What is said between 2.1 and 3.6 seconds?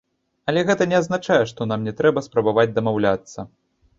спрабаваць дамаўляцца.